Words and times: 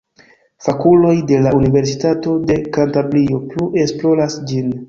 Fakuloj 0.67 1.11
de 1.33 1.37
la 1.47 1.51
Universitato 1.59 2.35
de 2.47 2.57
Kantabrio 2.79 3.41
plu 3.53 3.69
esploras 3.87 4.43
ĝin. 4.53 4.77